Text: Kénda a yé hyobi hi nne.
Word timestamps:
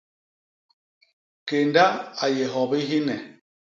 Kénda 1.47 1.85
a 2.23 2.25
yé 2.35 2.45
hyobi 2.53 2.79
hi 2.89 2.97
nne. 3.01 3.15